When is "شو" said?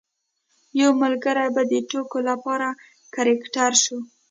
3.83-3.97